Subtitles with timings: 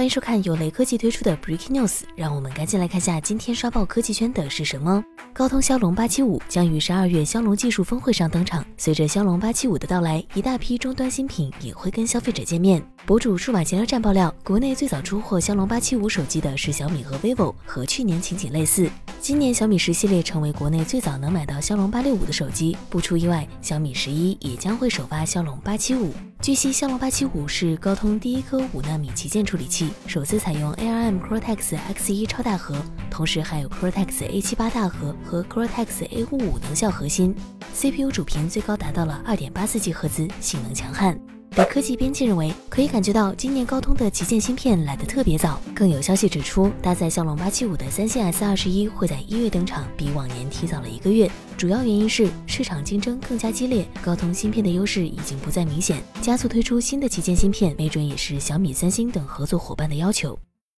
[0.00, 5.04] 欢迎收看由雷科技推出的 Breaking News，让我们赶紧来看下今天刷爆科技圈的是什么。
[5.30, 8.64] 高通骁龙八七五将于十二月骁龙技术峰会上登场。
[8.78, 12.82] 随着骁龙八七五的到来，一大批终端新品也会跟消费者见面。
[13.04, 18.88] 博主数码前车站爆料，国内最早出货骁龙八七五手机的是小米和 vivo，和去年情景类似。
[19.20, 26.10] 今年小米十系列成为国内最早能买到骁龙八六五的手机，不出意外，小米十一也将会首发骁龙八七五。
[26.42, 32.74] 据悉，骁龙八七五是高通第一颗五纳米旗舰处理器，首次采用 ARM Cortex X1 超大核，
[33.10, 37.34] 同时还有 Cortex A78 大核和 Cortex A55 能效核心
[37.74, 41.20] ，CPU 主频最高达到了二点八四 G 赫兹，性能强悍。
[41.64, 45.60] 科技编辑认为，可以感觉到今年高通的旗舰芯片来得特别早。
[45.74, 51.30] 更有消息指出，搭载骁龙八七五的三星 S 二十一会在一月登场，比往年提早了一个月。
[51.56, 60.38] 主要原因是市场竞争更加激烈，高通芯片的优势已经不再明显，加速推出新的旗舰芯片，没准也是小米、三星等合作伙伴的要求。